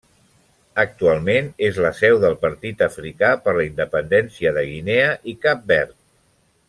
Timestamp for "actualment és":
0.83-1.77